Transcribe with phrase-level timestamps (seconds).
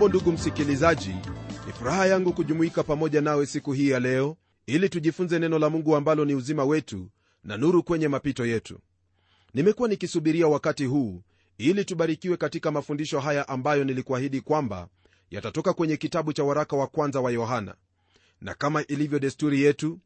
[0.00, 1.08] hujambo ndugu msikilizaji.
[1.66, 4.36] Ni furaha yangu kujumuika pamoja nawe siku hii ya leo
[4.66, 7.10] ili tujifunze neno la mungu ambalo ni uzima wetu
[7.44, 8.78] na nuru kwenye mapito yetu.
[9.54, 11.22] Nimekuwa nikisubiria wakati huu
[11.58, 14.88] ili tubarikiwe katika mafundisho haya ambayo nilikuahidi kwamba
[15.30, 17.74] yatatoka kwenye kitabu cha waraka wa kwanza wa yohana.
[18.40, 19.98] Na kama ilivyo desturi yetu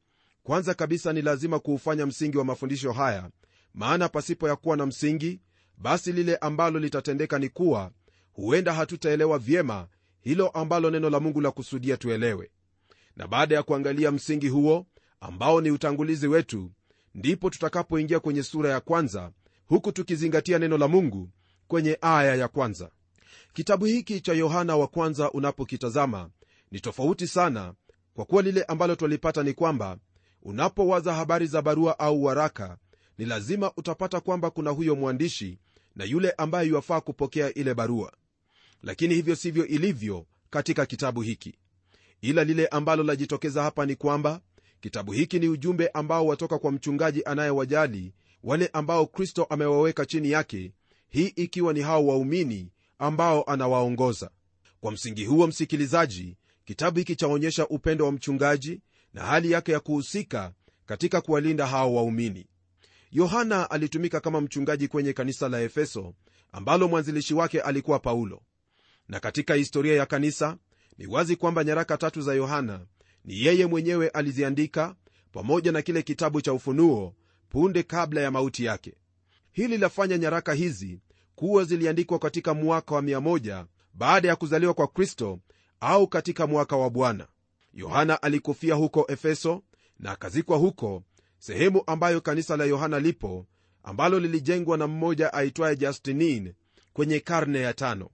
[0.43, 3.31] kwanza kabisa ni lazima kuufanya msingi wa mafundisho haya
[3.75, 5.41] maana pasipo ya kuwa na msingi
[5.79, 7.91] basi lile ambalo litatendeka ni kuwa
[8.35, 9.89] huenda hatutaelewa vyema
[10.21, 12.51] hilo ambalo neno la mungu la kusudia tuelewe.
[13.17, 14.87] Na baada ya kuangalia msingi huo
[15.21, 16.71] ambao ni utangulizi wetu
[17.15, 19.31] ndipo tutakapoingia kwenye sura ya kwanza
[19.67, 21.31] huku tukizingatia neno la mungu
[21.69, 22.91] kwenye aya ya kwanza.
[23.53, 26.31] Kitabu hiki cha yohana wa kwanza unapokitazama
[26.71, 27.75] ni tofauti sana
[28.15, 29.99] kwa kuwa lile ambalo twalipata ni kwamba
[30.43, 32.79] unapowaza habari za barua au waraka
[33.19, 35.59] ni lazima utapata kwamba kuna huyo mwandishi
[35.97, 38.13] na yule ambaye yuwafaa kupokea ile barua
[38.85, 41.55] lakini hivyo sivyo ilivyo katika kitabu hiki.
[42.21, 44.41] Ila lile ambalo lajitokeza hapa ni kwamba
[44.81, 50.73] kitabu hiki ni ujumbe ambao watoka kwa mchungaji anayewajali wale ambao kristo amewaweka chini yake
[51.09, 54.31] hii ikiwa ni hao waumini ambao anawaongoza.
[54.81, 58.81] Kwa msingi huo msikilizaji kitabu hiki chaonyesha upendo wa mchungaji
[59.15, 60.53] na hali yake ya kuhusika
[60.87, 62.47] katika kuwalinda hao waumini.
[63.13, 66.15] Yohana alitumika kama mchungaji kwenye kanisa la efeso
[66.53, 68.43] ambalo mwanzilishi wake alikuwa paulo
[69.09, 70.57] na katika historia ya kanisa
[70.99, 72.87] ni wazi kwamba nyaraka tatu za yohana
[73.25, 74.95] ni yeye mwenyewe aliziandika
[75.33, 77.15] pamoja na kile kitabu cha ufunuo
[77.49, 78.95] punde kabla ya mauti yake.
[79.53, 81.01] Hili lafanya nyaraka hizi
[81.35, 85.39] kuwa ziliandikwa katika mwaka wa 1 baada ya kuzaliwa kwa kristo
[85.81, 87.27] au katika mwaka wa bwana.
[87.75, 89.63] Yohana alikufia huko efeso
[89.99, 91.03] na akazikwa huko
[91.39, 93.47] sehemu ambayo kanisa la yohana lipo
[93.83, 96.53] ambalo lilijengwa na mmoja aitwaye justinin
[96.93, 98.11] kwenye karne ya tano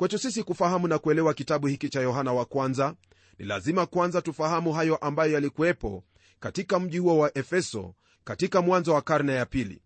[0.00, 2.94] kwetu sisi kufahamu na kuelewa kitabu hiki cha yohana wa kwanza
[3.38, 6.04] ni lazima kwanza tufahamu hayo ambayo yalikuwepo
[6.40, 7.94] katika mji huo wa efeso
[8.24, 9.82] katika mwanzo wa karne ya pili.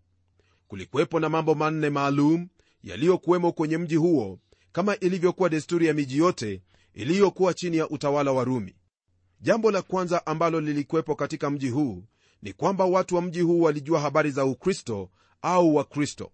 [0.67, 2.47] Kulikuwepo na mambo manne maalum
[2.83, 4.39] yaliyokuwemo kwenye mji huo
[4.71, 6.61] kama ilivyokuwa desturi ya miji yote
[6.93, 8.75] iliyokuwa chini ya utawala wa rumi.
[9.41, 12.03] Jambo la kwanza ambalo lilikuwepo katika mji huu
[12.41, 15.09] ni kwamba watu wa mji huu walijua habari za ukristo
[15.41, 16.31] au wakristo.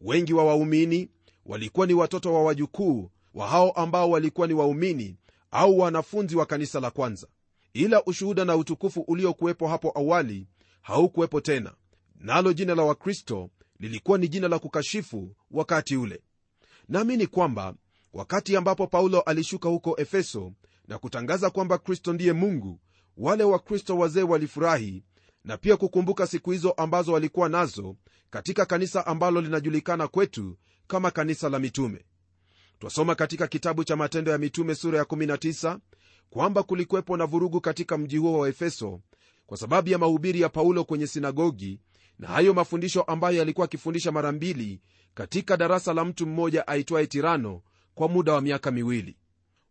[0.00, 1.08] Wengi wa waumini
[1.46, 5.16] walikuwa ni watoto wa wajukuu wa hao ambao walikuwa ni waumini
[5.50, 7.26] au wanafunzi wa kanisa la kwanza.
[7.74, 10.46] Ila ushuhuda na utukufu uliokuwepo hapo awali
[10.82, 11.72] haukuwepo tena
[12.20, 16.22] nalo jina la wakristo lilikuwa ni jina la kukashifu wakati ule.
[16.88, 17.74] Naamini kwamba
[18.12, 20.52] wakati ambapo paulo alishuka huko efeso
[20.88, 22.80] na kutangaza kwamba kristo ndiye mungu
[23.16, 25.04] wale wakristo wazee walifurahi
[25.44, 27.96] na pia kukumbuka siku hizo ambazo walikuwa nazo
[28.30, 30.56] katika kanisa ambalo linajulikana kwetu
[30.92, 32.04] kama kanisa la mitume.
[32.78, 35.78] Twasoma katika kitabu cha matendo ya mitume sura ya 19
[36.30, 39.00] kwamba kulikuwepo na vurugu katika mji huo wa efeso
[39.46, 41.80] kwa sababu ya mahubiri ya paulo kwenye sinagogi
[42.18, 44.80] na hayo mafundisho ambayo yalikuwa akifundisha mara mbili
[45.14, 47.62] katika darasa la mtu mmoja aitwaye tirano
[47.94, 49.16] kwa muda wa miaka miwili.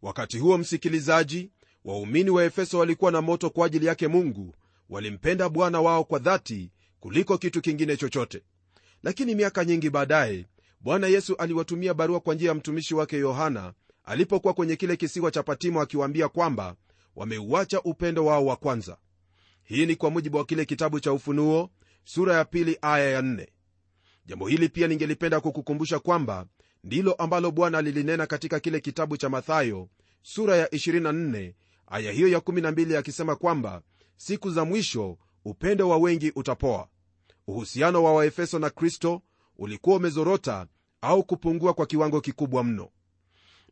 [0.01, 1.51] Wakati huo msikilizaji
[1.85, 4.55] waumini wa efeso walikuwa na moto kwa ajili yake mungu
[4.89, 8.41] walimpenda bwana wao kwa dhati kuliko kitu kingine chochote.
[9.03, 10.45] Lakini miaka nyingi baadaye
[10.83, 15.43] bwana yesu aliwatumia barua kwa njia ya mtumishi wake yohana alipokuwa kwenye kile kisiwa cha
[15.43, 16.75] patimo akiwaambia kwamba
[17.15, 18.97] wameuacha upendo wao wa kwanza
[19.63, 21.69] hii ni kwa mujibu wa kile kitabu cha ufunuo
[22.03, 23.49] sura ya pili aya ya nne.
[24.25, 26.45] jambo hili pia ningelipenda kukukumbusha kwamba
[26.84, 29.89] ndilo ambalo bwana alilinena katika kile kitabu cha mathayo
[30.22, 31.53] sura ya 24
[31.87, 33.81] aya hiyo ya 12 akisema kwamba
[34.17, 36.87] siku za mwisho upendo wa wengi utapoa
[37.47, 39.22] uhusiano wa waefeso na kristo
[39.61, 40.67] ulikuwa umezorota
[41.02, 42.90] au kupungua kwa kiwango kikubwa mno.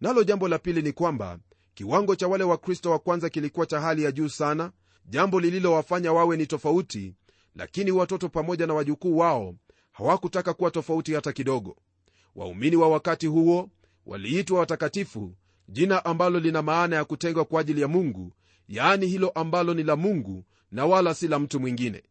[0.02, 1.40] Nalo jambo la pili ni kwamba
[1.74, 4.72] kiwango cha wale wakristo wa kwanza kilikuwa cha hali ya juu sana
[5.06, 7.14] jambo lililowafanya wawe ni tofauti
[7.56, 9.56] lakini watoto pamoja na wajukuu wao
[9.92, 11.78] hawakutaka kuwa tofauti hata kidogo.
[12.36, 13.70] Waumini wa wakati huo
[14.06, 15.34] waliitwa watakatifu
[15.70, 18.34] jina ambalo lina maana ya kutengwa kwa ajili ya mungu
[18.68, 22.04] yaani hilo ambalo ni la mungu na wala si la mtu mwingine.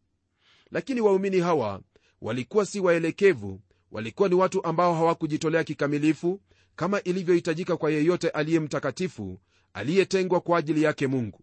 [0.71, 1.81] Lakini waumini hawa
[2.21, 3.61] walikuwa si waelekevu
[3.93, 6.41] walikuwa ni watu ambao hawakujitolea kikamilifu
[6.77, 9.41] kama ilivyohitajika kwa yeyote aliye mtakatifu
[9.73, 11.41] aliyetengwa kwa ajili yake mungu.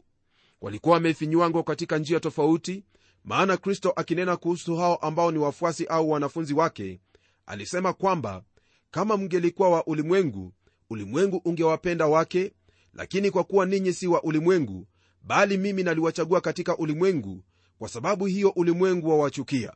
[0.61, 2.83] Walikuwa wamefinywangwa katika njia tofauti
[3.23, 6.99] maana kristo akinena kuhusu hao ambao ni wafuasi au wanafunzi wake
[7.45, 8.43] alisema kwamba
[8.91, 10.53] kama mngelikuwa wa ulimwengu
[10.89, 12.53] ulimwengu ungewapenda wake
[12.93, 14.87] lakini kwa kuwa ninyi si wa ulimwengu
[15.21, 17.43] bali mimi naliwachagua katika ulimwengu
[17.77, 19.73] kwa sababu hiyo ulimwengu wawachukia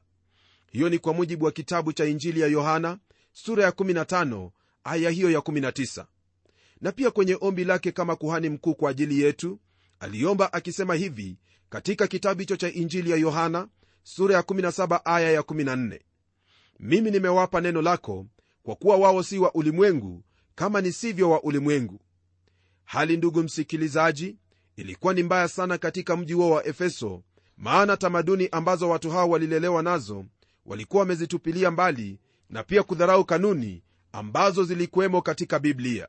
[0.72, 2.98] hiyo ni kwa mujibu wa kitabu cha injili ya yohana
[3.32, 4.50] sura ya 15
[4.84, 6.06] aya hiyo ya 19
[6.82, 9.60] na pia kwenye ombi lake kama kuhani mkuu kwa ajili yetu
[10.00, 11.38] aliomba akisema hivi
[11.70, 13.68] katika kitabu hicho cha injili ya yohana
[14.04, 16.00] sura ya 17 aya ya 14
[16.80, 18.26] mimi nimewapa neno lako
[18.64, 20.24] kwa kuwa wao si wa ulimwengu
[20.56, 22.00] kama nisivyo wa ulimwengu.
[22.86, 24.38] Hali ndugu msikilizaji
[24.76, 27.24] ilikuwa ni mbaya sana katika mji huo wa efeso
[27.58, 30.26] maana tamaduni ambazo watu hao walilelewa nazo
[30.70, 32.20] walikuwa wamezitupilia mbali
[32.50, 36.08] na pia kudharau kanuni ambazo zilikuwemo katika biblia.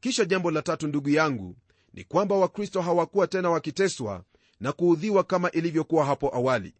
[0.00, 1.56] Kisha jambo la tatu ndugu yangu
[1.92, 4.24] ni kwamba wakristo hawakuwa tena wakiteswa
[4.60, 6.74] na kuudhiwa kama ilivyokuwa hapo awali.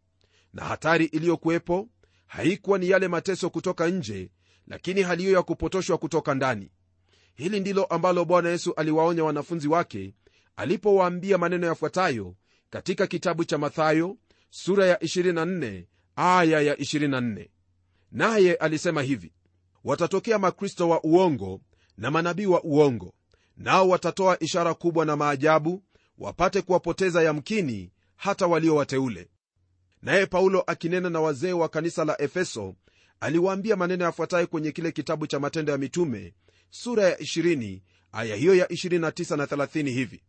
[0.53, 1.89] Na hatari iliyokuwepo
[2.27, 4.31] haikuwa ni yale mateso kutoka nje
[4.67, 6.71] lakini hali hiyo ya kupotoshwa kutoka ndani.
[7.35, 10.15] Hili ndilo ambalo bwana yesu aliwaonya wanafunzi wake
[10.57, 12.35] alipowaambia maneno yafuatayo
[12.71, 14.17] katika kitabu cha mathayo
[14.51, 15.85] sura ya 24
[16.17, 17.49] aya ya 24
[18.13, 19.33] naye alisema hivi
[19.85, 21.61] watatokea makristo wa uongo
[21.97, 23.15] na manabii wa uongo
[23.57, 25.83] nao watatoa ishara kubwa na maajabu
[26.19, 29.29] wapate kuwapoteza yamkini hata walio wateule.
[30.03, 32.75] Naye paulo akinena na wazee wa kanisa la efeso
[33.21, 36.35] aliwaambia maneno yafuatayo kwenye kile kitabu cha matendo ya mitume
[36.71, 37.81] sura ya 20
[38.13, 40.23] aya hiyo ya 29 na 30 hivi.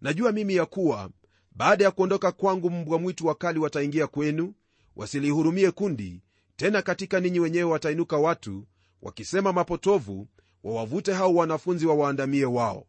[0.00, 1.10] Najua mimi ya kuwa
[1.52, 4.54] baada ya kuondoka kwangu mbwa mwitu wakali wataingia kwenu
[4.96, 6.22] wasilihurumie kundi
[6.56, 8.66] tena katika ninyi wenyewe watainuka watu
[9.02, 10.28] wakisema mapotovu
[10.64, 12.86] wawavute hao wanafunzi wawaandamie wao.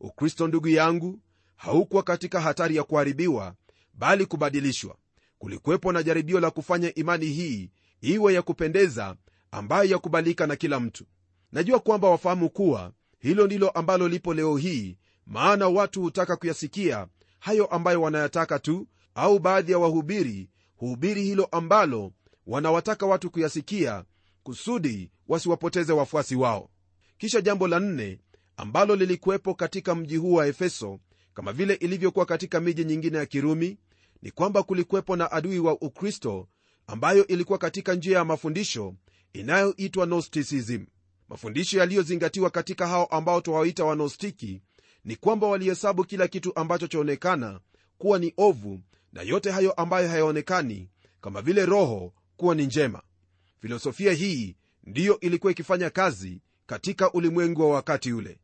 [0.00, 1.20] Ukristo ndugu yangu
[1.56, 3.54] haukuwa katika hatari ya kuharibiwa
[3.94, 4.96] bali kubadilishwa.
[5.38, 7.70] Kulikuwepo na jaribio la kufanya imani hii
[8.00, 9.16] iwe ya kupendeza
[9.50, 11.04] ambayo yakubalika na kila mtu.
[11.52, 17.06] Najua kwamba wafahamu kuwa hilo ndilo ambalo lipo leo hii maana watu hutaka kuyasikia
[17.38, 20.48] hayo ambayo wanayataka tu au baadhi ya wahubiri
[20.82, 22.12] huhubiri hilo ambalo
[22.46, 24.04] wanawataka watu kuyasikia
[24.42, 26.70] kusudi wasiwapoteze wafuasi wao.
[27.18, 28.18] Kisha jambo la nne
[28.56, 30.98] ambalo lilikuwepo katika mji huu wa efeso
[31.34, 33.78] kama vile ilivyokuwa katika miji nyingine ya kirumi
[34.22, 36.48] ni kwamba kulikuwepo na adui wa ukristo
[36.86, 38.94] ambayo ilikuwa katika njia ya mafundisho
[39.32, 40.84] inayoitwa gnosticism.
[41.28, 44.62] Mafundisho yaliyozingatiwa katika hao ambao twawaita wanostiki
[45.04, 47.60] ni kwamba walihesabu kila kitu ambacho chaonekana
[48.02, 48.80] kuwa ni ovu
[49.12, 50.88] na yote hayo ambayo hayaonekani
[51.20, 53.02] kama vile roho kuwa ni njema.
[53.60, 58.38] Filosofia hii ndiyo ilikuwa ikifanya kazi katika ulimwengu wa wakati ule.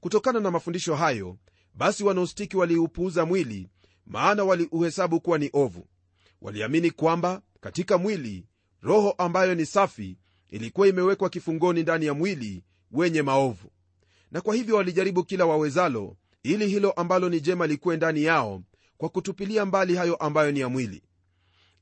[0.00, 1.36] Kutokana na mafundisho hayo
[1.74, 3.68] basi wanostiki waliupuuza mwili
[4.06, 5.86] maana waliuhesabu kuwa ni ovu.
[6.42, 8.46] Waliamini kwamba katika mwili
[8.82, 10.18] roho ambayo ni safi
[10.48, 13.70] ilikuwa imewekwa kifungoni ndani ya mwili wenye maovu.
[14.30, 18.62] Na kwa hivyo walijaribu kila wawezalo ili hilo ambalo ni jema likuwe ndani yao
[18.98, 21.02] kwa kutupilia mbali hayo ambayo ni ya mwili.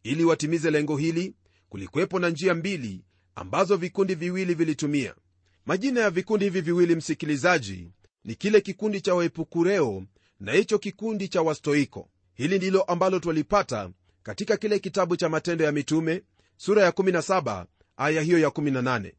[0.02, 1.34] Ili watimize lengo hili
[1.68, 3.04] kulikuwepo na njia mbili
[3.34, 5.14] ambazo vikundi viwili vilitumia.
[5.66, 7.88] Majina ya vikundi hivi viwili msikilizaji
[8.24, 10.04] ni kile kikundi cha waepukureo
[10.40, 12.08] na hicho kikundi cha wastoiko.
[12.34, 13.90] Hili ndilo ambalo twalipata
[14.22, 16.22] katika kile kitabu cha matendo ya mitume
[16.56, 19.12] sura ya 17 aya hiyo ya 18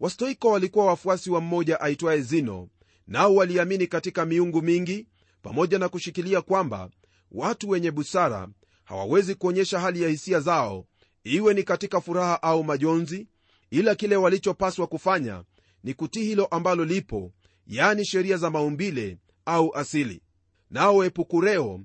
[0.00, 2.68] wastoiko walikuwa wafuasi wa mmoja aitwaye zino
[3.06, 5.06] nao waliamini katika miungu mingi
[5.42, 6.90] pamoja na kushikilia kwamba
[7.32, 8.48] watu wenye busara
[8.84, 10.86] hawawezi kuonyesha hali ya hisia zao
[11.24, 13.28] iwe ni katika furaha au majonzi
[13.70, 15.44] ila kile walichopaswa kufanya
[15.84, 17.32] ni kutii hilo ambalo lipo
[17.66, 20.22] yani sheria za maumbile au asili.
[20.70, 21.80] Nao epukureo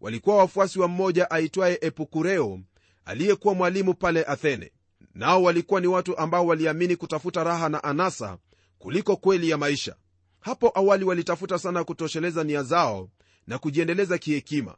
[0.00, 2.60] walikuwa wafuasi wa mmoja aitwaye epukureo
[3.04, 4.72] aliyekuwa mwalimu pale athene.
[5.14, 8.38] Nao walikuwa ni watu ambao waliamini kutafuta raha na anasa
[8.78, 9.96] kuliko kweli ya maisha.
[10.40, 13.10] Hapo awali walitafuta sana kutosheleza nia zao
[13.46, 14.76] na kujiendeleza kihekima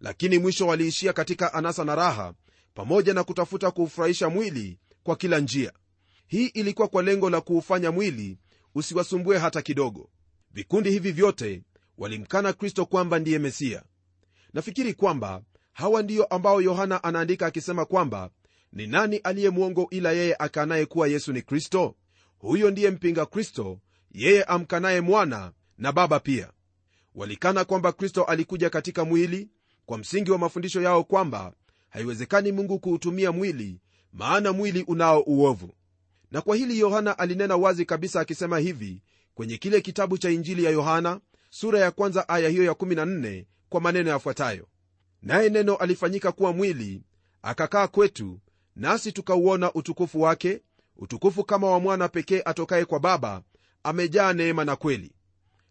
[0.00, 2.34] lakini mwisho waliishia katika anasa na raha
[2.74, 5.72] pamoja na kutafuta kuufurahisha mwili kwa kila njia.
[6.26, 8.38] Hii ilikuwa kwa lengo la kuufanya mwili
[8.74, 10.10] usiwasumbue hata kidogo.
[10.50, 11.62] Vikundi hivi vyote
[11.98, 13.82] walimkana kristo kwamba ndiye mesia.
[14.52, 18.30] Nafikiri kwamba hawa ndiyo ambao yohana anaandika akisema kwamba
[18.72, 21.94] ni nani aliye mwongo ila yeye akanaye kuwa yesu ni kristo?
[22.38, 23.80] Huyo ndiye mpinga kristo
[24.12, 26.52] yeye amkanaye mwana na baba pia.
[27.14, 29.48] Walikana kwamba kristo alikuja katika mwili
[29.88, 31.52] kwa msingi wa mafundisho yao kwamba
[31.88, 33.80] haiwezekani mungu kuutumia mwili
[34.12, 35.74] maana mwili unao uovu.
[36.30, 39.02] Na kwa hili yohana alinena wazi kabisa akisema hivi
[39.34, 43.80] kwenye kile kitabu cha injili ya yohana sura ya kwanza aya hiyo ya 14 kwa
[43.80, 44.68] maneno yafuatayo.
[45.22, 47.02] Naye neno alifanyika kuwa mwili
[47.42, 48.40] akakaa kwetu
[48.76, 50.62] nasi tukauona utukufu wake
[50.96, 53.42] utukufu kama wa mwana pekee atokaye kwa baba
[53.82, 55.12] amejaa neema na kweli.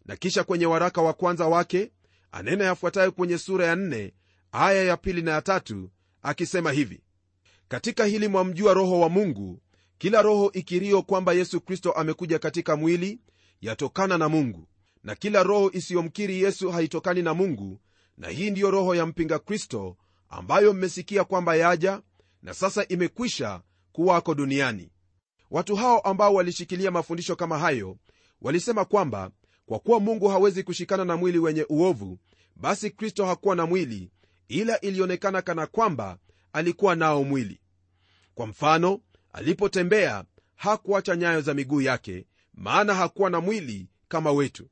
[0.06, 1.90] Na kisha kwenye waraka wa kwanza wake
[2.32, 4.12] anena yafuatayo kwenye sura ya nne
[4.52, 5.90] aya ya pili na ya tatu
[6.22, 7.00] akisema hivi
[7.68, 9.60] katika hili mwamjua roho wa mungu
[9.98, 13.20] kila roho ikirio kwamba yesu kristo amekuja katika mwili
[13.60, 14.68] yatokana na mungu.
[15.04, 17.80] Na kila roho isiyomkiri yesu haitokani na mungu.
[18.16, 19.96] Na hii ndiyo roho ya mpinga kristo
[20.28, 22.02] ambayo mmesikia kwamba yaja
[22.42, 23.60] na sasa imekwisha
[23.92, 24.90] kuwako duniani.
[25.50, 27.96] Watu hao ambao walishikilia mafundisho kama hayo
[28.42, 29.30] walisema kwamba
[29.68, 32.18] kwa kuwa mungu hawezi kushikana na mwili wenye uovu
[32.56, 34.10] basi kristo hakuwa na mwili
[34.48, 36.18] ila ilionekana kana kwamba
[36.52, 37.60] alikuwa nao mwili.
[38.34, 39.00] Kwa mfano
[39.32, 40.24] alipotembea
[40.56, 44.68] hakuacha nyayo za miguu yake maana hakuwa na mwili kama wetu.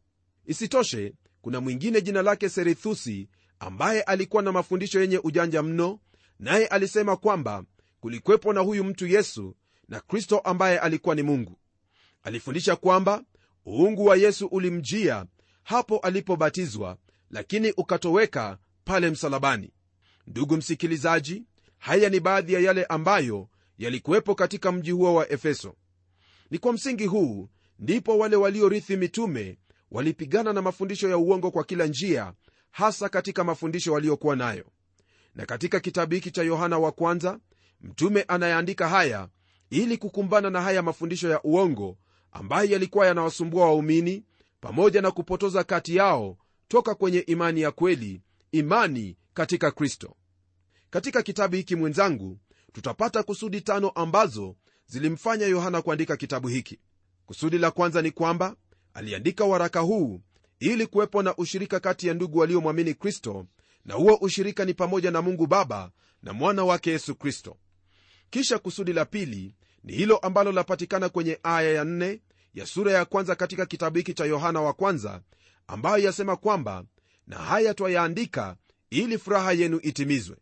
[0.46, 6.00] Isitoshe kuna mwingine jina lake serithusi ambaye alikuwa na mafundisho yenye ujanja mno
[6.38, 7.64] naye alisema kwamba
[8.00, 9.56] kulikwepo na huyu mtu yesu
[9.88, 11.58] na kristo ambaye alikuwa ni mungu.
[12.22, 13.22] Alifundisha kwamba
[13.66, 15.26] uungu wa yesu ulimjia
[15.62, 16.96] hapo alipobatizwa
[17.30, 19.70] lakini ukatoweka pale msalabani.
[20.26, 21.44] Ndugu msikilizaji
[21.78, 25.74] haya ni baadhi ya yale ambayo yalikuwepo katika mji huo wa efeso.
[26.50, 29.58] Ni kwa msingi huu ndipo wale waliorithi mitume
[29.90, 32.32] walipigana na mafundisho ya uongo kwa kila njia
[32.70, 34.64] hasa katika mafundisho waliokuwa nayo.
[35.34, 37.38] Na katika kitabu hiki cha yohana wa kwanza
[37.80, 39.28] mtume anayeandika haya
[39.70, 41.98] ili kukumbana na haya mafundisho ya uongo
[42.38, 44.24] ambayo yalikuwa yanawasumbua waumini
[44.60, 46.36] pamoja na kupotoza kati yao
[46.68, 50.16] toka kwenye imani ya kweli imani katika kristo.
[50.90, 52.38] Katika kitabu hiki mwenzangu
[52.72, 56.78] tutapata kusudi tano ambazo zilimfanya yohana kuandika kitabu hiki.
[57.26, 58.56] Kusudi la kwanza ni kwamba
[58.94, 60.20] aliandika waraka huu
[60.60, 63.46] ili kuwepo na ushirika kati ya ndugu waliomwamini kristo
[63.84, 65.90] na huo ushirika ni pamoja na mungu baba
[66.22, 67.56] na mwana wake yesu kristo.
[68.30, 72.20] Kisha kusudi la pili ni hilo ambalo lapatikana kwenye aya ya nne
[72.56, 75.20] ya sura ya kwanza katika kitabu hiki cha yohana wa kwanza
[75.66, 76.84] ambayo yasema kwamba
[77.26, 78.56] na haya twayaandika
[78.90, 80.36] ili furaha yenu itimizwe.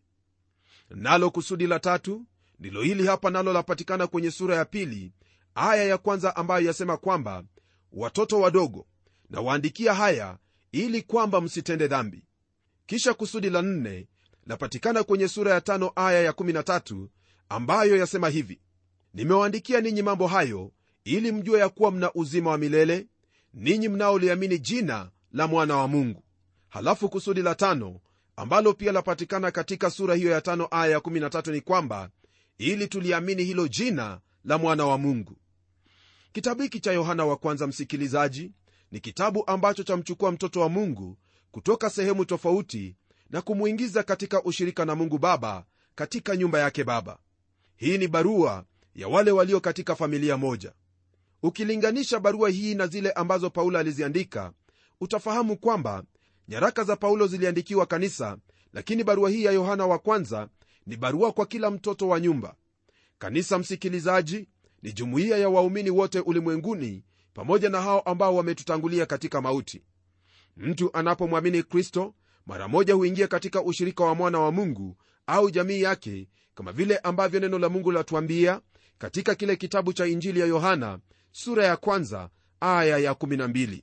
[0.89, 2.25] Nalo kusudi la tatu
[2.59, 5.13] ndilo hili hapa nalo lapatikana kwenye sura ya pili
[5.55, 7.43] aya ya kwanza ambayo yasema kwamba
[7.91, 8.87] watoto wadogo
[9.29, 10.37] na waandikia haya
[10.71, 12.25] ili kwamba msitende dhambi.
[12.85, 14.07] Kisha kusudi la nne
[14.45, 17.07] lapatikana kwenye sura ya tano aya ya 13
[17.49, 18.61] ambayo yasema hivi
[19.13, 20.71] nimewaandikia ninyi mambo hayo
[21.05, 23.07] ili mjue ya kuwa mna uzima wa milele
[23.53, 26.23] ninyi mnaoliamini jina la mwana wa mungu.
[26.69, 27.99] Halafu kusudi la tano
[28.35, 32.09] ambalo pia lapatikana katika sura hiyo ya tano aya ya 13 ni kwamba
[32.57, 35.37] ili tuliamini hilo jina la mwana wa mungu.
[36.33, 38.51] Kitabu hiki cha yohana wa kwanza msikilizaji
[38.91, 41.17] ni kitabu ambacho chamchukua mtoto wa mungu
[41.51, 42.95] kutoka sehemu tofauti
[43.29, 47.17] na kumwingiza katika ushirika na mungu baba katika nyumba yake baba.
[47.75, 50.73] Hii ni barua ya wale walio katika familia moja
[51.45, 54.51] ukilinganisha barua hii na zile ambazo paulo aliziandika
[55.01, 56.03] utafahamu kwamba
[56.47, 58.37] nyaraka za paulo ziliandikiwa kanisa
[58.73, 60.49] lakini barua hii ya yohana wa kwanza
[60.85, 62.55] ni barua kwa kila mtoto wa nyumba.
[63.17, 64.47] Kanisa msikilizaji
[64.81, 69.83] ni jumuiya ya waumini wote ulimwenguni pamoja na hao ambao wametutangulia katika mauti.
[70.57, 72.13] Mtu anapomwamini kristo
[72.45, 74.97] mara moja huingia katika ushirika wa mwana wa mungu
[75.27, 78.61] au jamii yake kama vile ambavyo neno la mungu latuambia
[78.97, 80.99] katika kile kitabu cha injili ya yohana
[81.37, 83.81] sura ya kwanza aya ya 12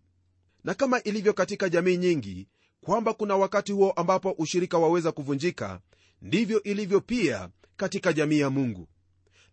[0.65, 2.49] na kama ilivyo katika jamii nyingi
[2.81, 5.81] kwamba kuna wakati huo ambapo ushirika waweza kuvunjika
[6.23, 8.89] ndivyo ilivyo pia katika jamii ya mungu.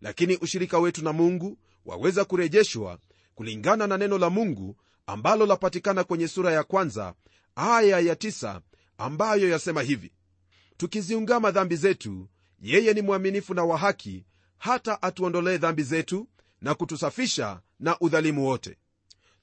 [0.00, 2.98] Lakini ushirika wetu na mungu waweza kurejeshwa
[3.34, 4.76] kulingana na neno la mungu
[5.06, 7.14] ambalo lapatikana kwenye sura ya kwanza
[7.56, 8.60] aya ya tisa,
[8.98, 10.12] ambayo yasema hivi
[10.76, 12.28] tukiziungama dhambi zetu
[12.60, 14.24] yeye ni mwaminifu na wa haki
[14.58, 16.28] hata atuondolee dhambi zetu
[16.60, 18.76] na kutusafisha na udhalimu wote.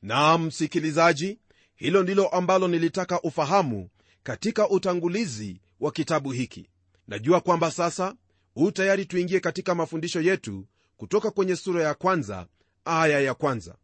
[0.02, 1.40] Nam msikilizaji
[1.76, 3.90] hilo ndilo ambalo nilitaka ufahamu
[4.24, 6.70] katika utangulizi wa kitabu hiki.
[7.08, 8.16] Najua kwamba sasa
[8.54, 10.66] huu tayari tuingie katika mafundisho yetu
[10.98, 12.48] kutoka kwenye sura ya kwanza
[12.86, 13.76] aya ya kwanza.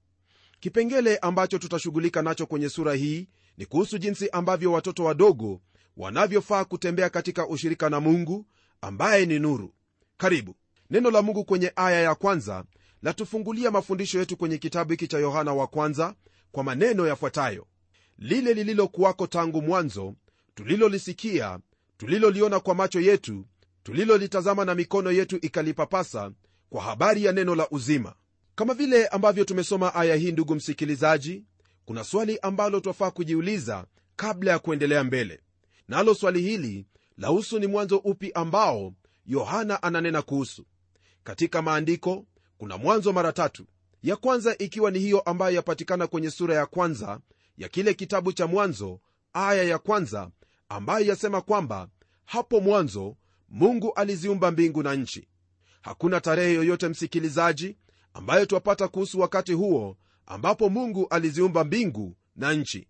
[0.59, 5.61] Kipengele ambacho tutashughulika nacho kwenye sura hii ni kuhusu jinsi ambavyo watoto wadogo
[5.97, 8.45] wanavyofaa kutembea katika ushirika na mungu
[8.81, 9.73] ambaye ni nuru.
[10.17, 10.55] Karibu.
[10.89, 12.63] Neno la mungu kwenye aya ya kwanza
[13.03, 16.15] latufungulia mafundisho yetu kwenye kitabu hiki cha yohana wa kwanza
[16.51, 17.67] kwa maneno yafuatayo.
[18.17, 20.15] Lile lililokuwako tangu mwanzo
[20.55, 21.59] tulilolisikia
[21.97, 23.45] tuliloliona kwa macho yetu
[23.83, 26.31] tulilolitazama na mikono yetu ikalipapasa
[26.69, 28.15] kwa habari ya neno la uzima.
[28.55, 31.43] Kama vile ambavyo tumesoma aya hii ndugu msikilizaji
[31.85, 35.39] kuna swali ambalo twafaa kujiuliza kabla ya kuendelea mbele.
[35.87, 36.85] Nalo swali hili
[37.17, 38.93] lahusu ni mwanzo upi ambao
[39.25, 40.65] yohana ananena kuhusu.
[41.23, 42.25] Katika maandiko
[42.57, 43.65] kuna mwanzo mara tatu.
[44.03, 47.19] Ya kwanza ikiwa ni hiyo ambayo yapatikana kwenye sura ya kwanza
[47.57, 48.99] ya kile kitabu cha mwanzo
[49.33, 50.29] aya ya kwanza
[50.69, 51.87] ambayo yasema kwamba
[52.25, 53.15] hapo mwanzo
[53.49, 55.27] mungu aliziumba mbingu na nchi.
[55.81, 57.77] Hakuna tarehe yoyote msikilizaji
[58.13, 62.87] ambayo twapata kuhusu wakati huo ambapo mungu aliziumba mbingu na nchi.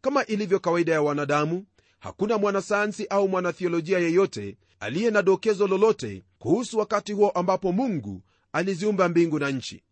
[0.00, 1.66] Kama ilivyo kawaida ya wanadamu
[1.98, 9.08] hakuna mwanasayansi au mwanathiolojia yeyote aliye na dokezo lolote kuhusu wakati huo ambapo mungu aliziumba
[9.08, 9.82] mbingu na nchi.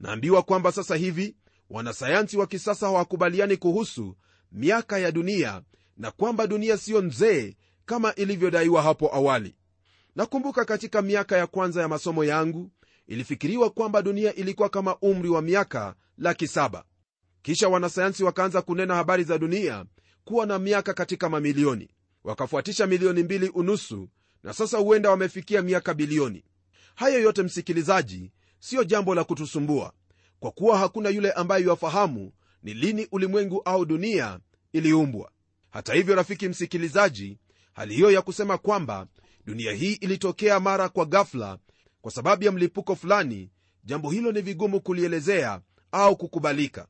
[0.00, 1.36] Naambiwa kwamba sasa hivi
[1.70, 4.16] wanasayansi wa kisasa hawakubaliani kuhusu
[4.52, 5.62] miaka ya dunia
[5.96, 9.54] na kwamba dunia siyo mzee kama ilivyodaiwa hapo awali.
[10.16, 12.70] Nakumbuka katika miaka ya kwanza ya masomo yangu
[13.06, 16.84] ilifikiriwa kwamba dunia ilikuwa kama umri wa miaka laki saba.
[17.42, 19.84] Kisha wanasayansi wakaanza kunena habari za dunia
[20.24, 21.88] kuwa na miaka katika mamilioni.
[22.24, 24.08] Wakafuatisha milioni mbili unusu
[24.42, 26.44] na sasa huenda wamefikia miaka bilioni
[26.96, 29.92] hayo yote msikilizaji siyo jambo la kutusumbua
[30.40, 34.40] kwa kuwa hakuna yule ambaye yuwafahamu ni lini ulimwengu au dunia
[34.72, 35.30] iliumbwa.
[35.70, 37.38] Hata hivyo rafiki msikilizaji
[37.72, 39.06] hali hiyo ya kusema kwamba
[39.44, 41.58] dunia hii ilitokea mara kwa ghafla
[42.00, 43.50] kwa sababu ya mlipuko fulani
[43.84, 45.60] jambo hilo ni vigumu kulielezea
[45.92, 46.86] au kukubalika.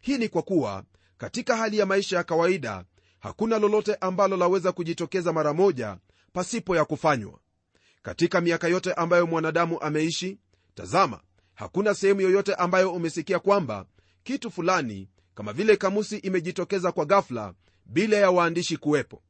[0.00, 0.84] Hii ni kwa kuwa
[1.18, 2.84] katika hali ya maisha ya kawaida
[3.18, 5.96] hakuna lolote ambalo laweza kujitokeza mara moja
[6.32, 7.38] pasipo ya kufanywa
[8.08, 10.38] katika miaka yote ambayo mwanadamu ameishi
[10.74, 11.20] tazama
[11.54, 13.86] hakuna sehemu yoyote ambayo umesikia kwamba
[14.22, 17.54] kitu fulani kama vile kamusi imejitokeza kwa ghafla
[17.86, 19.22] bila ya waandishi kuwepo.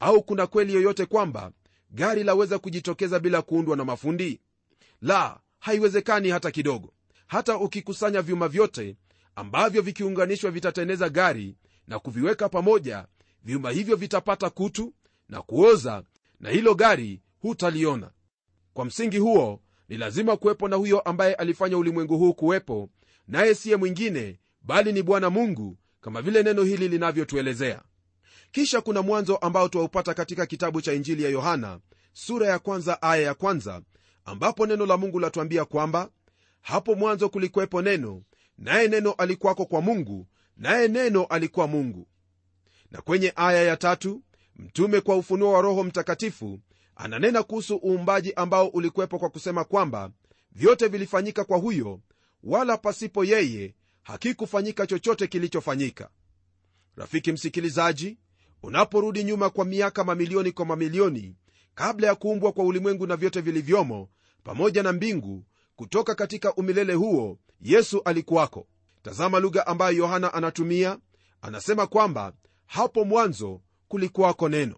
[0.00, 1.52] Au kuna kweli yoyote kwamba
[1.90, 4.40] gari laweza kujitokeza bila kuundwa na mafundi?
[5.02, 6.92] La haiwezekani hata kidogo.
[7.26, 8.96] Hata ukikusanya vyuma vyote
[9.36, 13.06] ambavyo vikiunganishwa vitateneza gari na kuviweka pamoja
[13.44, 14.94] vyuma hivyo vitapata kutu
[15.28, 16.02] na kuoza
[16.40, 18.10] na hilo gari hutaliona
[18.76, 22.88] kwa msingi huo ni lazima kuwepo na huyo ambaye alifanya ulimwengu huu kuwepo
[23.28, 27.82] naye siye mwingine bali ni bwana mungu kama vile neno hili linavyotuelezea.
[28.52, 31.80] Kisha kuna mwanzo ambao twaupata katika kitabu cha injili ya yohana
[32.12, 33.82] sura ya kwanza aya ya kwanza
[34.24, 36.10] ambapo neno la mungu latuambia kwamba
[36.60, 38.22] hapo mwanzo kulikuwepo neno
[38.58, 42.08] naye neno alikuwako kwa mungu naye neno alikuwa mungu.
[42.90, 44.22] Na kwenye aya ya tatu
[44.56, 46.60] mtume kwa ufunuo wa roho mtakatifu
[46.96, 50.10] ananena kuhusu uumbaji ambao ulikuwepo kwa kusema kwamba
[50.52, 52.00] vyote vilifanyika kwa huyo
[52.42, 56.10] wala pasipo yeye hakikufanyika chochote kilichofanyika.
[56.96, 58.18] Rafiki msikilizaji
[58.62, 61.36] unaporudi nyuma kwa miaka mamilioni kwa mamilioni
[61.74, 64.08] kabla ya kuumbwa kwa ulimwengu na vyote vilivyomo
[64.44, 65.44] pamoja na mbingu
[65.76, 68.66] kutoka katika umilele huo yesu alikuwako.
[69.02, 70.98] Tazama lugha ambayo yohana anatumia.
[71.42, 72.32] Anasema kwamba
[72.66, 74.76] hapo mwanzo kulikuwako neno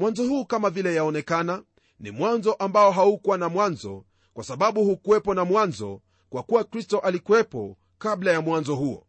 [0.00, 1.62] mwanzo huu kama vile yaonekana
[1.98, 7.76] ni mwanzo ambao haukuwa na mwanzo kwa sababu hukuwepo na mwanzo kwa kuwa kristo alikuwepo
[7.98, 9.06] kabla ya mwanzo huo.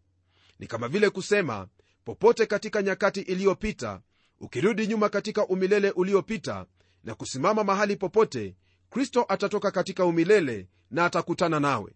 [0.59, 1.67] Ni kama vile kusema
[2.05, 4.01] popote katika nyakati iliyopita
[4.39, 6.65] ukirudi nyuma katika umilele uliopita
[7.03, 8.55] na kusimama mahali popote
[8.89, 11.93] kristo atatoka katika umilele na atakutana nawe.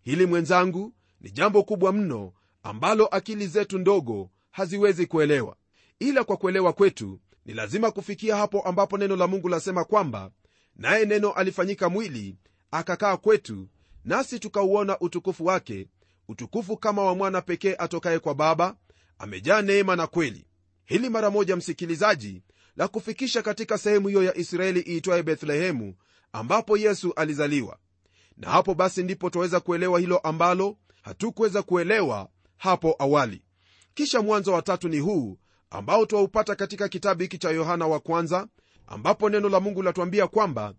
[0.00, 5.56] Hili mwenzangu ni jambo kubwa mno ambalo akili zetu ndogo haziwezi kuelewa.
[5.98, 10.30] Ila kwa kuelewa kwetu ni lazima kufikia hapo ambapo neno la mungu lasema kwamba
[10.76, 12.36] naye neno alifanyika mwili
[12.70, 13.68] akakaa kwetu
[14.04, 15.88] nasi tukauona utukufu wake
[16.28, 18.76] utukufu kama wa mwana pekee atokaye kwa baba
[19.18, 20.46] amejaa neema na kweli.
[20.84, 22.42] Hili mara moja msikilizaji
[22.76, 25.94] la kufikisha katika sehemu hiyo ya israeli iitwaye bethlehemu
[26.32, 27.78] ambapo yesu alizaliwa.
[28.36, 33.42] Na hapo basi ndipo twaweza kuelewa hilo ambalo hatukuweza kuelewa hapo awali.
[33.94, 35.38] Kisha mwanzo wa tatu ni huu
[35.70, 38.46] ambao twaupata katika kitabu hiki cha yohana wa kwanza
[38.86, 40.74] ambapo neno la mungu latuambia kwamba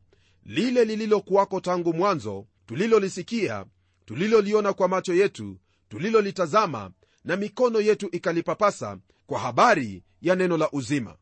[0.45, 3.65] lile lililokuwako tangu mwanzo tulilolisikia
[4.05, 5.57] tuliloliona kwa macho yetu
[5.89, 6.91] tulilolitazama
[7.23, 11.15] na mikono yetu ikalipapasa kwa habari ya neno la uzima.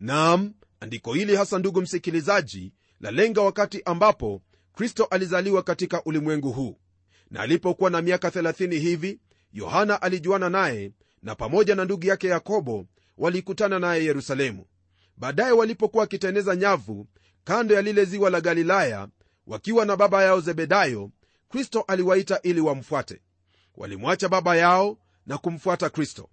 [0.00, 4.42] Nam andiko hili hasa ndugu msikilizaji lalenga wakati ambapo
[4.74, 6.78] kristo alizaliwa katika ulimwengu huu.
[7.30, 9.20] Na alipokuwa na miaka 30 hivi
[9.52, 12.86] yohana alijuana naye na pamoja na ndugu yake yakobo
[13.20, 14.64] walikutana naye yerusalemu.
[15.16, 17.06] Baadaye walipokuwa wakiteneza nyavu
[17.44, 19.08] kando ya lile ziwa la galilaya
[19.46, 21.10] wakiwa na baba yao zebedayo
[21.48, 23.20] kristo aliwaita ili wamfuate.
[23.76, 26.28] Walimwacha baba yao na kumfuata kristo.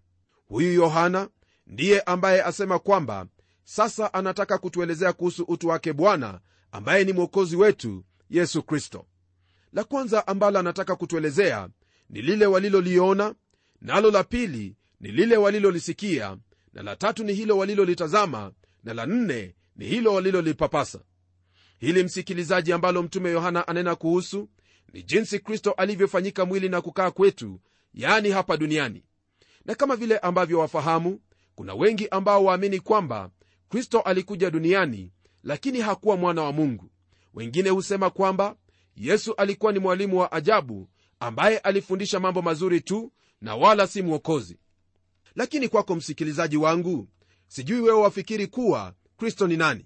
[0.48, 1.30] Huyu yohana
[1.68, 3.28] ndiye ambaye asema kwamba
[3.64, 6.40] sasa anataka kutuelezea kuhusu utu wake bwana
[6.72, 9.06] ambaye ni mwokozi wetu yesu kristo.
[9.74, 11.70] La kwanza ambalo anataka kutuelezea
[12.10, 13.36] ni lile waliloliona
[13.82, 16.38] nalo la pili ni lile walilolisikia
[16.78, 18.52] na la tatu ni hilo walilolitazama
[18.84, 21.00] na la nne ni hilo walilolipapasa.
[21.80, 24.50] Hili msikilizaji ambalo mtume yohana anena kuhusu
[24.94, 27.60] ni jinsi kristo alivyofanyika mwili na kukaa kwetu
[27.94, 29.04] yaani hapa duniani.
[29.66, 31.20] Na kama vile ambavyo wafahamu
[31.56, 33.30] kuna wengi ambao waamini kwamba
[33.70, 35.12] kristo alikuja duniani
[35.44, 36.92] lakini hakuwa mwana wa mungu.
[37.34, 38.56] Wengine husema kwamba
[38.96, 43.12] yesu alikuwa ni mwalimu wa ajabu ambaye alifundisha mambo mazuri tu
[43.42, 44.58] na wala si mwokozi
[45.38, 47.08] lakini kwako msikilizaji wangu
[47.48, 49.86] sijui wewe wafikiri kuwa kristo ni nani.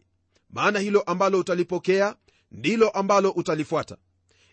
[0.50, 2.16] Maana hilo ambalo utalipokea
[2.52, 3.98] ndilo ambalo utalifuata.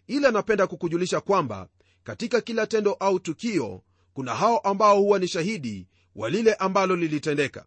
[0.07, 1.69] Ila napenda kukujulisha kwamba
[2.05, 3.83] katika kila tendo au tukio
[4.13, 7.65] kuna hao ambao huwa ni shahidi wa lile ambalo lilitendeka.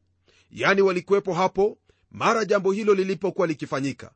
[0.50, 1.78] Yani walikuwepo hapo
[2.12, 4.12] mara jambo hilo lilipokuwa likifanyika.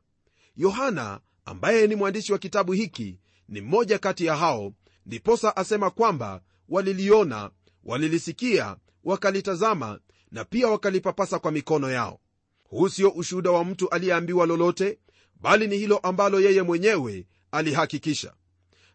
[0.56, 4.72] Yohana ambaye ni mwandishi wa kitabu hiki ni mmoja kati ya hao.
[5.06, 7.50] Ndiposa asema kwamba waliliona
[7.84, 8.76] walilisikia
[9.06, 12.20] wakalitazama na pia wakalipapasa kwa mikono yao.
[12.64, 14.98] Huu sio ushuhuda wa mtu aliyeambiwa lolote
[15.40, 18.32] bali ni hilo ambalo yeye mwenyewe alihakikisha.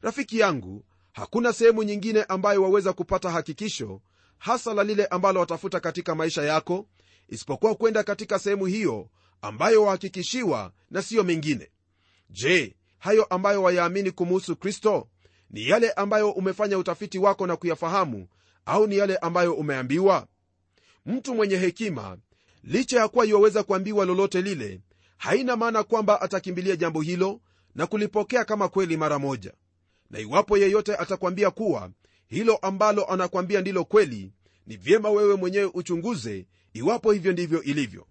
[0.01, 4.01] Rafiki yangu hakuna sehemu nyingine ambayo waweza kupata hakikisho
[4.37, 6.87] hasa la lile ambalo watafuta katika maisha yako
[7.29, 9.09] isipokuwa kwenda katika sehemu hiyo
[9.41, 11.71] ambayo wahakikishiwa na siyo mengine
[12.29, 15.07] je hayo ambayo wayaamini kumuhusu kristo
[15.49, 18.27] ni yale ambayo umefanya utafiti wako na kuyafahamu
[18.65, 20.27] au ni yale ambayo umeambiwa?
[21.05, 22.17] Mtu mwenye hekima
[22.63, 24.81] licha ya kuwa iwaweza kuambiwa lolote lile
[25.17, 27.41] haina maana kwamba atakimbilia jambo hilo
[27.75, 29.53] na kulipokea kama kweli mara moja.
[30.09, 31.91] Na iwapo yeyote atakwambia kuwa
[32.27, 34.31] hilo ambalo anakwambia ndilo kweli
[34.67, 38.07] ni vyema wewe mwenyewe uchunguze iwapo hivyo ndivyo ilivyo.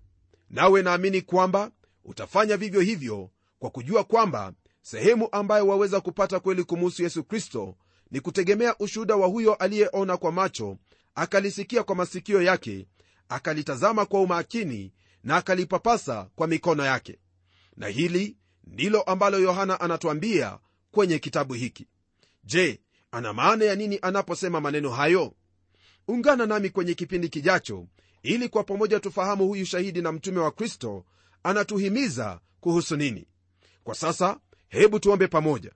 [0.50, 1.70] Nawe naamini kwamba
[2.04, 7.76] utafanya vivyo hivyo kwa kujua kwamba sehemu ambayo waweza kupata kweli kumuhusu yesu kristo
[8.10, 10.76] ni kutegemea ushuhuda wa huyo aliyeona kwa macho
[11.14, 12.86] akalisikia kwa masikio yake
[13.28, 14.92] akalitazama kwa umakini
[15.24, 17.18] na akalipapasa kwa mikono yake.
[17.76, 20.58] Na hili ndilo ambalo yohana anatuambia
[20.90, 21.86] kwenye kitabu hiki.
[22.44, 25.34] Je ana maana ya nini anaposema maneno hayo?
[26.08, 27.86] Ungana nami kwenye kipindi kijacho
[28.22, 31.04] ili kwa pamoja tufahamu huyu shahidi na mtume wa kristo
[31.42, 33.26] anatuhimiza kuhusu nini.
[33.84, 35.72] Kwa sasa hebu tuombe pamoja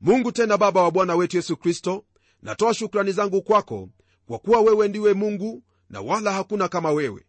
[0.00, 2.04] mungu tena baba wa bwana wetu yesu kristo
[2.42, 3.88] natoa shukrani zangu kwako
[4.26, 7.26] kwa kuwa wewe ndiwe mungu na wala hakuna kama wewe.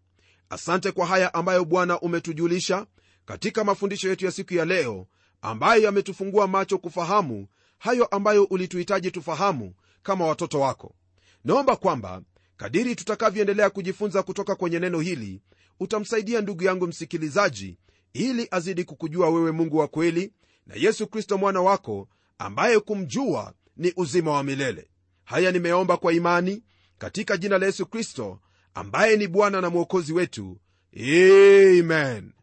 [0.50, 2.86] Asante kwa haya ambayo bwana umetujulisha
[3.26, 5.08] katika mafundisho yetu ya siku ya leo
[5.42, 10.96] ambayo yametufungua macho kufahamu hayo ambayo ulituhitaji tufahamu kama watoto wako.
[11.44, 12.22] Naomba kwamba
[12.58, 15.42] kadiri tutakavyoendelea kujifunza kutoka kwenye neno hili
[15.80, 17.78] utamsaidia ndugu yangu msikilizaji
[18.14, 20.34] ili azidi kukujua wewe mungu wa kweli
[20.68, 22.08] na yesu kristo mwana wako
[22.42, 24.90] ambaye kumjua ni uzima wa milele.
[25.24, 26.64] Haya nimeomba kwa imani
[26.98, 28.40] katika jina la yesu kristo
[28.74, 30.60] ambaye ni bwana na mwokozi wetu.
[30.98, 32.34] Amen.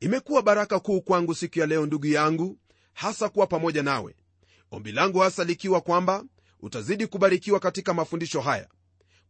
[0.00, 2.58] Imekuwa baraka kuu kwangu siku ya leo ndugu yangu
[2.92, 4.16] hasa kuwa pamoja nawe.
[4.70, 6.24] Ombi langu hasa likiwa kwamba
[6.60, 8.68] utazidi kubarikiwa katika mafundisho haya.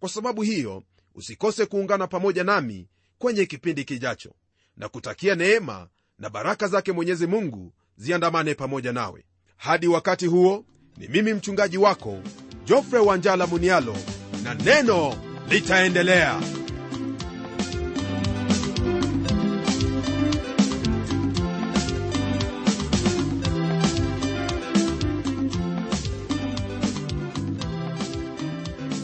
[0.01, 0.83] Kwa sababu hiyo
[1.15, 4.35] usikose kuungana pamoja nami kwenye kipindi kijacho.
[4.77, 9.25] Na kutakia neema na baraka zake mwenyezi mungu ziandamane pamoja nawe
[9.63, 10.65] hadi wakati huo
[10.97, 12.19] ni mimi mchungaji wako
[12.67, 13.97] jofre wanjala munialo
[14.45, 15.15] na neno
[15.49, 16.41] litaendelea.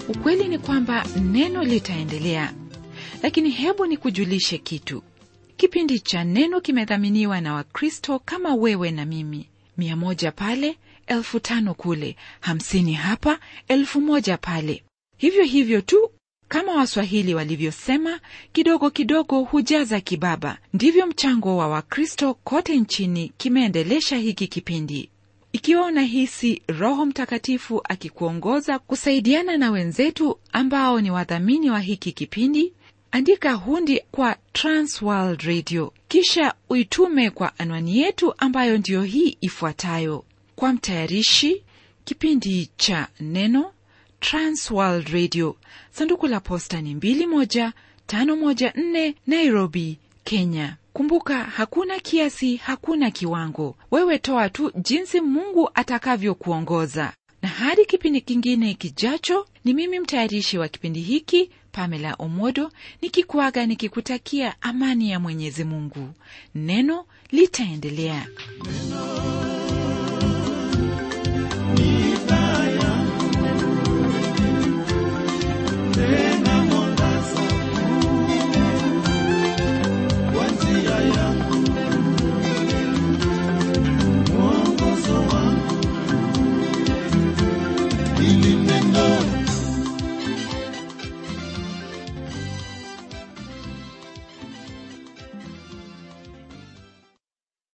[0.08, 2.52] Ukweli ni kwamba neno litaendelea.
[3.22, 5.02] Lakini hebu nikujulishe kitu.
[5.56, 11.74] Kipindi cha neno kimedhaminiwa na wakristo kama wewe na mimi mia moja pale elfu tano
[11.74, 13.38] kule hamsini hapa
[13.68, 14.82] elfu moja pale.
[15.16, 16.10] Hivyo hivyo tu
[16.48, 18.20] kama waswahili walivyosema
[18.52, 20.58] kidogo kidogo hujaza kibaba.
[20.74, 25.10] Ndivyo mchango wa wakristo kote nchini kimeendelesha hiki kipindi.
[25.52, 32.72] Ikiwa unahisi roho mtakatifu akikuongoza kusaidiana na wenzetu ambao ni wadhamini wa hiki kipindi
[33.10, 40.24] andika hundi kwa transworld radio kisha uitume kwa anwani yetu ambayo ndiyo hii ifuatayo.
[40.56, 41.62] Kwa mtayarishi
[42.04, 43.72] kipindi cha neno
[44.20, 45.56] transworld radio.
[45.90, 50.76] Sanduku la posta ni 21514 nairobi kenya.
[50.92, 53.76] Kumbuka hakuna kiasi hakuna kiwango.
[53.90, 57.12] Wewe toa tu jinsi mungu atakavyokuongoza.
[57.42, 64.62] Na hadi kipindi kingine kijacho ni mimi mtayarishi wa kipindi hiki pamela omodo nikikuaga nikikutakia
[64.62, 66.08] amani ya mwenyezi mungu.
[66.54, 68.26] Neno litaendelea.
[68.66, 69.47] Neno